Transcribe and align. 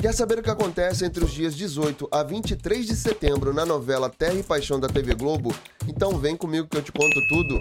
Quer 0.00 0.14
saber 0.14 0.38
o 0.38 0.42
que 0.42 0.48
acontece 0.48 1.04
entre 1.04 1.22
os 1.22 1.30
dias 1.30 1.54
18 1.54 2.08
a 2.10 2.22
23 2.22 2.86
de 2.86 2.96
setembro 2.96 3.52
na 3.52 3.66
novela 3.66 4.08
Terra 4.08 4.32
e 4.32 4.42
Paixão 4.42 4.80
da 4.80 4.88
TV 4.88 5.14
Globo? 5.14 5.54
Então 5.86 6.16
vem 6.16 6.34
comigo 6.34 6.66
que 6.66 6.78
eu 6.78 6.82
te 6.82 6.90
conto 6.90 7.20
tudo. 7.28 7.60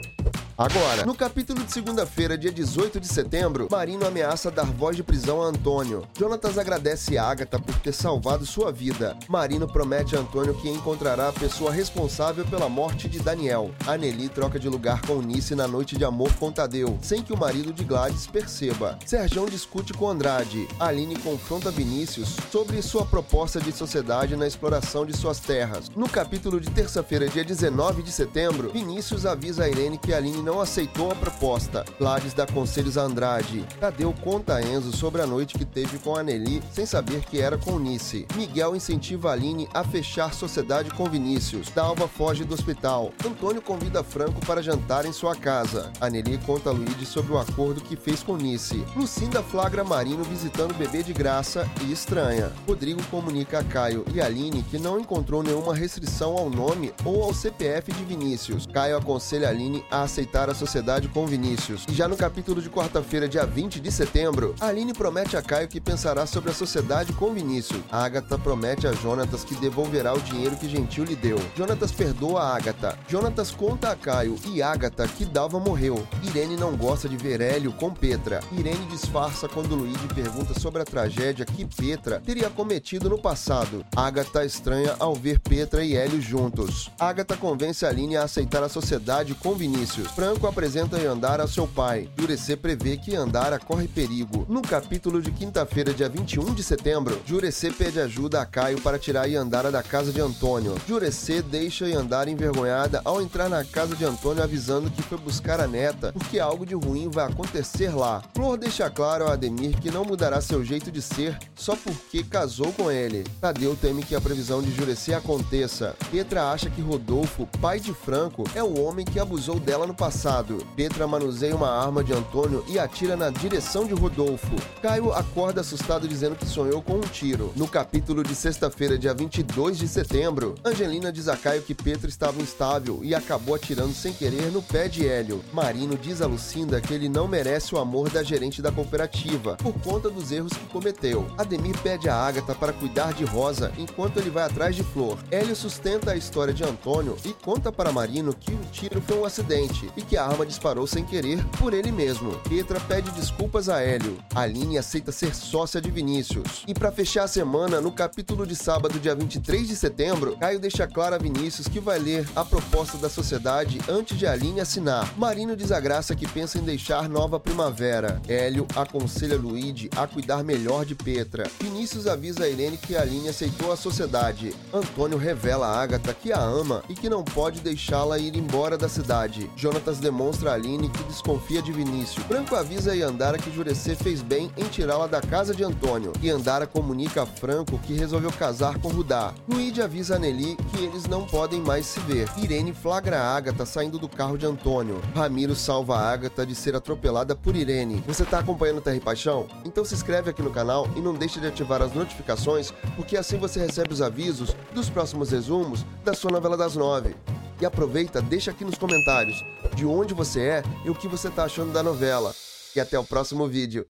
Agora, 0.59 1.05
no 1.05 1.15
capítulo 1.15 1.63
de 1.63 1.71
segunda-feira, 1.71 2.37
dia 2.37 2.51
18 2.51 2.99
de 2.99 3.07
setembro, 3.07 3.69
Marino 3.71 4.05
ameaça 4.05 4.51
dar 4.51 4.65
voz 4.65 4.93
de 4.93 5.01
prisão 5.01 5.41
a 5.41 5.45
Antônio. 5.45 6.05
Jonatas 6.19 6.57
agradece 6.57 7.17
Agatha 7.17 7.57
por 7.57 7.79
ter 7.79 7.93
salvado 7.93 8.45
sua 8.45 8.69
vida. 8.69 9.15
Marino 9.29 9.71
promete 9.71 10.17
a 10.17 10.19
Antônio 10.19 10.53
que 10.55 10.67
encontrará 10.67 11.29
a 11.29 11.31
pessoa 11.31 11.71
responsável 11.71 12.43
pela 12.45 12.67
morte 12.67 13.07
de 13.07 13.19
Daniel. 13.19 13.71
Anneli 13.87 14.27
troca 14.27 14.59
de 14.59 14.67
lugar 14.67 15.01
com 15.03 15.21
Nice 15.21 15.55
na 15.55 15.65
noite 15.65 15.97
de 15.97 16.03
amor 16.03 16.33
com 16.33 16.51
Tadeu, 16.51 16.99
sem 17.01 17.23
que 17.23 17.31
o 17.31 17.37
marido 17.37 17.71
de 17.71 17.85
Gladys 17.85 18.27
perceba. 18.27 18.99
Serjão 19.05 19.45
discute 19.45 19.93
com 19.93 20.09
Andrade. 20.09 20.67
Aline 20.77 21.17
confronta 21.19 21.71
Vinícius 21.71 22.35
sobre 22.51 22.81
sua 22.81 23.05
proposta 23.05 23.61
de 23.61 23.71
sociedade 23.71 24.35
na 24.35 24.45
exploração 24.45 25.05
de 25.05 25.15
suas 25.15 25.39
terras. 25.39 25.87
No 25.95 26.09
capítulo 26.09 26.59
de 26.59 26.69
terça-feira, 26.69 27.29
dia 27.29 27.45
19 27.45 28.03
de 28.03 28.11
setembro, 28.11 28.71
Vinícius 28.73 29.25
avisa 29.25 29.63
a 29.63 29.69
Irene 29.69 29.97
que 29.97 30.13
Aline 30.13 30.48
não 30.49 30.59
aceitou 30.59 31.11
a 31.11 31.15
proposta. 31.15 31.85
Gladys 31.99 32.33
dá 32.33 32.47
conselhos 32.47 32.97
a 32.97 33.03
Andrade. 33.03 33.63
Tadeu 33.79 34.11
conta 34.23 34.55
a 34.55 34.61
Enzo 34.63 34.91
sobre 34.91 35.21
a 35.21 35.27
noite 35.27 35.55
que 35.55 35.63
teve 35.63 35.99
com 35.99 36.15
a 36.15 36.23
Nelly, 36.23 36.63
sem 36.73 36.87
saber 36.87 37.21
que 37.21 37.39
era 37.39 37.55
com 37.55 37.77
Nice. 37.77 38.25
Miguel 38.35 38.75
incentiva 38.75 39.29
a 39.29 39.33
Aline 39.33 39.69
a 39.71 39.83
fechar 39.83 40.33
sociedade 40.33 40.89
com 40.89 41.07
Vinícius. 41.07 41.69
Dalva 41.69 42.07
foge 42.07 42.43
do 42.43 42.55
hospital. 42.55 43.13
Antônio 43.23 43.61
convida 43.61 44.03
Franco 44.03 44.43
para 44.43 44.63
jantar 44.63 45.05
em 45.05 45.13
sua 45.13 45.35
casa. 45.35 45.91
A 46.01 46.09
Nelly 46.09 46.39
conta 46.39 46.71
a 46.71 46.73
Luigi 46.73 47.05
sobre 47.05 47.31
o 47.31 47.37
acordo 47.37 47.81
que 47.81 47.95
fez 47.95 48.23
com 48.23 48.35
Nice. 48.35 48.83
Lucinda 48.95 49.43
flagra 49.43 49.83
Marino 49.83 50.23
visitando 50.23 50.71
o 50.71 50.77
bebê 50.77 51.03
de 51.03 51.13
graça 51.13 51.69
e 51.85 51.91
estranha. 51.91 52.51
Rodrigo 52.67 53.03
comunica 53.11 53.59
a 53.59 53.63
Caio 53.63 54.03
e 54.11 54.19
Aline 54.19 54.63
que 54.63 54.79
não 54.79 54.99
encontrou 54.99 55.43
nenhuma 55.43 55.75
restrição 55.75 56.35
ao 56.35 56.49
nome 56.49 56.91
ou 57.05 57.23
ao 57.23 57.35
CPF 57.35 57.91
de 57.91 58.03
Vinícius. 58.03 58.65
Caio 58.65 58.97
aconselha 58.97 59.47
a 59.47 59.51
Aline 59.51 59.85
a 59.91 60.01
aceitar 60.01 60.38
a 60.47 60.53
sociedade 60.53 61.07
com 61.07 61.25
Vinícius. 61.25 61.85
E 61.89 61.93
já 61.93 62.07
no 62.07 62.15
capítulo 62.15 62.61
de 62.61 62.69
quarta-feira, 62.69 63.27
dia 63.27 63.45
20 63.45 63.79
de 63.79 63.91
setembro, 63.91 64.53
Aline 64.61 64.93
promete 64.93 65.35
a 65.35 65.41
Caio 65.41 65.67
que 65.67 65.81
pensará 65.81 66.27
sobre 66.27 66.51
a 66.51 66.53
sociedade 66.53 67.11
com 67.13 67.33
Vinícius. 67.33 67.81
A 67.91 68.05
Agatha 68.05 68.37
promete 68.37 68.85
a 68.85 68.93
Jonatas 68.93 69.43
que 69.43 69.55
devolverá 69.55 70.13
o 70.13 70.21
dinheiro 70.21 70.55
que 70.55 70.69
Gentil 70.69 71.03
lhe 71.03 71.15
deu. 71.15 71.39
Jonatas 71.57 71.91
perdoa 71.91 72.41
a 72.41 72.55
Agatha. 72.55 72.97
Jonatas 73.07 73.49
conta 73.49 73.89
a 73.89 73.95
Caio 73.95 74.35
e 74.45 74.61
Agatha 74.61 75.07
que 75.07 75.25
Dalva 75.25 75.59
morreu. 75.59 76.07
Irene 76.23 76.55
não 76.55 76.77
gosta 76.77 77.09
de 77.09 77.17
ver 77.17 77.41
Hélio 77.41 77.73
com 77.73 77.91
Petra. 77.91 78.39
Irene 78.51 78.85
disfarça 78.85 79.49
quando 79.49 79.75
Luigi 79.75 80.07
pergunta 80.13 80.57
sobre 80.59 80.81
a 80.83 80.85
tragédia 80.85 81.45
que 81.45 81.65
Petra 81.65 82.19
teria 82.19 82.49
cometido 82.49 83.09
no 83.09 83.19
passado. 83.19 83.83
Agatha 83.95 84.45
estranha 84.45 84.95
ao 84.99 85.15
ver 85.15 85.39
Petra 85.39 85.83
e 85.83 85.95
Hélio 85.95 86.21
juntos. 86.21 86.91
Agatha 86.99 87.35
convence 87.35 87.85
Aline 87.85 88.17
a 88.17 88.23
aceitar 88.23 88.61
a 88.61 88.69
sociedade 88.69 89.33
com 89.33 89.53
Vinícius. 89.55 90.11
Franco 90.19 90.47
apresenta 90.47 90.99
Yandara 90.99 91.45
a 91.45 91.47
seu 91.47 91.65
pai. 91.65 92.09
Jurecê 92.19 92.57
prevê 92.57 92.97
que 92.97 93.11
Yandara 93.11 93.57
corre 93.57 93.87
perigo. 93.87 94.45
No 94.49 94.61
capítulo 94.61 95.21
de 95.21 95.31
quinta-feira, 95.31 95.93
dia 95.93 96.09
21 96.09 96.53
de 96.53 96.61
setembro, 96.61 97.21
Jurecê 97.25 97.71
pede 97.71 98.01
ajuda 98.01 98.41
a 98.41 98.45
Caio 98.45 98.81
para 98.81 98.99
tirar 98.99 99.27
Yandara 99.27 99.71
da 99.71 99.81
casa 99.81 100.11
de 100.11 100.19
Antônio. 100.19 100.75
Jurecê 100.85 101.41
deixa 101.41 101.87
Yandara 101.87 102.29
envergonhada 102.29 103.01
ao 103.05 103.21
entrar 103.21 103.47
na 103.47 103.63
casa 103.63 103.95
de 103.95 104.03
Antônio 104.03 104.43
avisando 104.43 104.91
que 104.91 105.01
foi 105.01 105.17
buscar 105.17 105.61
a 105.61 105.67
neta 105.67 106.11
porque 106.11 106.37
algo 106.37 106.65
de 106.65 106.75
ruim 106.75 107.09
vai 107.09 107.25
acontecer 107.25 107.95
lá. 107.95 108.21
Flor 108.35 108.57
deixa 108.57 108.89
claro 108.89 109.25
a 109.25 109.31
Ademir 109.35 109.79
que 109.79 109.89
não 109.89 110.03
mudará 110.03 110.41
seu 110.41 110.65
jeito 110.65 110.91
de 110.91 111.01
ser 111.01 111.37
só 111.55 111.77
porque 111.77 112.25
casou 112.25 112.73
com 112.73 112.91
ele. 112.91 113.23
Tadeu 113.39 113.73
teme 113.73 114.03
que 114.03 114.15
a 114.15 114.19
previsão 114.19 114.61
de 114.61 114.75
Jurecê 114.75 115.13
aconteça. 115.13 115.95
Petra 116.11 116.51
acha 116.51 116.69
que 116.69 116.81
Rodolfo, 116.81 117.47
pai 117.61 117.79
de 117.79 117.93
Franco, 117.93 118.43
é 118.53 118.61
o 118.61 118.81
homem 118.81 119.05
que 119.05 119.17
abusou 119.17 119.57
dela 119.61 119.87
no 119.87 119.93
passado 119.93 120.08
passado. 120.09 120.65
Petra 120.75 121.05
manuseia 121.05 121.55
uma 121.55 121.69
arma 121.69 122.03
de 122.03 122.11
Antônio 122.11 122.65
e 122.67 122.79
atira 122.79 123.15
na 123.15 123.29
direção 123.29 123.85
de 123.85 123.93
Rodolfo. 123.93 124.55
Caio 124.81 125.13
acorda 125.13 125.61
assustado 125.61 126.07
dizendo 126.07 126.35
que 126.35 126.47
sonhou 126.47 126.81
com 126.81 126.95
um 126.95 127.01
tiro. 127.01 127.53
No 127.55 127.67
capítulo 127.67 128.23
de 128.23 128.33
sexta-feira, 128.33 128.97
dia 128.97 129.13
22 129.13 129.77
de 129.77 129.87
setembro, 129.87 130.55
Angelina 130.65 131.11
diz 131.11 131.27
a 131.27 131.37
Caio 131.37 131.61
que 131.61 131.75
Petra 131.75 132.09
estava 132.09 132.41
instável 132.41 133.01
e 133.03 133.13
acabou 133.13 133.53
atirando 133.53 133.93
sem 133.93 134.11
querer 134.11 134.51
no 134.51 134.63
pé 134.63 134.87
de 134.87 135.07
Hélio. 135.07 135.43
Marino 135.53 135.95
diz 135.95 136.23
a 136.23 136.25
Lucinda 136.25 136.81
que 136.81 136.91
ele 136.91 137.07
não 137.07 137.27
merece 137.27 137.75
o 137.75 137.77
amor 137.77 138.09
da 138.09 138.23
gerente 138.23 138.63
da 138.63 138.71
cooperativa 138.71 139.57
por 139.57 139.73
conta 139.73 140.09
dos 140.09 140.31
erros 140.31 140.53
que 140.53 140.65
cometeu. 140.69 141.27
Ademir 141.37 141.77
pede 141.83 142.09
a 142.09 142.15
Agatha 142.15 142.55
para 142.55 142.73
cuidar 142.73 143.13
de 143.13 143.25
Rosa 143.25 143.71
enquanto 143.77 144.17
ele 144.17 144.31
vai 144.31 144.43
atrás 144.43 144.75
de 144.75 144.83
Flor. 144.83 145.19
Hélio 145.29 145.55
sustenta 145.55 146.13
a 146.13 146.17
história 146.17 146.53
de 146.53 146.63
Antônio 146.63 147.15
e 147.23 147.31
conta 147.31 147.71
para 147.71 147.91
Marino 147.91 148.33
que 148.33 148.51
o 148.51 148.59
tiro 148.71 148.99
foi 149.01 149.19
um 149.19 149.25
acidente 149.25 149.87
e 149.99 150.01
que 150.01 150.17
a 150.17 150.25
arma 150.25 150.45
disparou 150.45 150.87
sem 150.87 151.03
querer 151.03 151.43
por 151.59 151.73
ele 151.73 151.91
mesmo. 151.91 152.31
Petra 152.47 152.79
pede 152.79 153.11
desculpas 153.11 153.67
a 153.69 153.81
Hélio. 153.81 154.17
Aline 154.33 154.77
aceita 154.77 155.11
ser 155.11 155.35
sócia 155.35 155.81
de 155.81 155.91
Vinícius. 155.91 156.63
E 156.67 156.73
para 156.73 156.91
fechar 156.91 157.25
a 157.25 157.27
semana, 157.27 157.81
no 157.81 157.91
capítulo 157.91 158.47
de 158.47 158.55
sábado, 158.55 158.99
dia 158.99 159.13
23 159.13 159.67
de 159.67 159.75
setembro, 159.75 160.37
Caio 160.37 160.59
deixa 160.59 160.87
claro 160.87 161.15
a 161.15 161.17
Vinícius 161.17 161.67
que 161.67 161.79
vai 161.79 161.99
ler 161.99 162.27
a 162.35 162.45
proposta 162.45 162.97
da 162.97 163.09
sociedade 163.09 163.79
antes 163.89 164.17
de 164.17 164.25
Aline 164.25 164.61
assinar. 164.61 165.13
Marino 165.17 165.55
desagraça 165.55 166.15
que 166.15 166.27
pensa 166.27 166.57
em 166.57 166.63
deixar 166.63 167.09
nova 167.09 167.39
primavera. 167.39 168.21
Hélio 168.27 168.65
aconselha 168.75 169.35
Luigi 169.35 169.89
a 169.95 170.07
cuidar 170.07 170.43
melhor 170.43 170.85
de 170.85 170.95
Petra. 170.95 171.49
Vinícius 171.59 172.07
avisa 172.07 172.45
a 172.45 172.49
Irene 172.49 172.77
que 172.77 172.95
Aline 172.95 173.29
aceitou 173.29 173.71
a 173.71 173.77
sociedade. 173.77 174.55
Antônio 174.73 175.17
revela 175.17 175.67
a 175.67 175.81
Agatha 175.81 176.13
que 176.13 176.31
a 176.31 176.41
ama 176.41 176.83
e 176.87 176.93
que 176.93 177.09
não 177.09 177.23
pode 177.23 177.59
deixá-la 177.59 178.17
ir 178.17 178.35
embora 178.37 178.77
da 178.77 178.87
cidade. 178.87 179.49
Jonathan 179.55 179.88
demonstra 179.97 180.51
a 180.51 180.53
Aline 180.53 180.89
que 180.89 181.03
desconfia 181.03 181.61
de 181.61 181.71
Vinícius. 181.71 182.23
Franco 182.25 182.55
avisa 182.55 182.91
a 182.91 182.93
Yandara 182.93 183.37
que 183.37 183.51
Jurecê 183.51 183.95
fez 183.95 184.21
bem 184.21 184.51
em 184.57 184.65
tirá-la 184.65 185.07
da 185.07 185.21
casa 185.21 185.55
de 185.55 185.63
Antônio. 185.63 186.13
Yandara 186.23 186.67
comunica 186.67 187.23
a 187.23 187.25
Franco 187.25 187.79
que 187.79 187.93
resolveu 187.93 188.31
casar 188.31 188.77
com 188.79 188.89
Rudá. 188.89 189.33
Luigi 189.47 189.81
avisa 189.81 190.17
a 190.17 190.19
Nelly 190.19 190.55
que 190.71 190.83
eles 190.83 191.05
não 191.05 191.25
podem 191.25 191.61
mais 191.61 191.85
se 191.85 191.99
ver. 192.01 192.29
Irene 192.37 192.73
flagra 192.73 193.19
Agatha 193.19 193.65
saindo 193.65 193.97
do 193.97 194.07
carro 194.07 194.37
de 194.37 194.45
Antônio. 194.45 195.01
Ramiro 195.15 195.55
salva 195.55 195.97
a 195.97 196.11
Agatha 196.11 196.45
de 196.45 196.53
ser 196.53 196.75
atropelada 196.75 197.35
por 197.35 197.55
Irene. 197.55 198.03
Você 198.05 198.23
está 198.23 198.39
acompanhando 198.39 198.81
Terra 198.81 198.97
e 198.97 199.01
Paixão? 199.01 199.47
Então 199.63 199.85
se 199.85 199.93
inscreve 199.93 200.29
aqui 200.29 200.41
no 200.41 200.51
canal 200.51 200.87
e 200.95 200.99
não 200.99 201.13
deixe 201.13 201.39
de 201.39 201.47
ativar 201.47 201.81
as 201.81 201.93
notificações, 201.93 202.71
porque 202.95 203.15
assim 203.15 203.37
você 203.37 203.59
recebe 203.59 203.93
os 203.93 204.01
avisos 204.01 204.55
dos 204.73 204.89
próximos 204.89 205.31
resumos 205.31 205.85
da 206.03 206.13
sua 206.13 206.31
novela 206.31 206.57
das 206.57 206.75
nove. 206.75 207.15
E 207.61 207.65
aproveita, 207.65 208.21
deixa 208.21 208.51
aqui 208.51 208.63
nos 208.63 208.77
comentários 208.77 209.43
de 209.75 209.85
onde 209.85 210.13
você 210.13 210.41
é 210.41 210.63
e 210.85 210.89
o 210.89 210.95
que 210.95 211.07
você 211.07 211.27
está 211.27 211.43
achando 211.43 211.73
da 211.73 211.83
novela. 211.83 212.33
E 212.75 212.79
até 212.79 212.97
o 212.97 213.03
próximo 213.03 213.47
vídeo. 213.47 213.85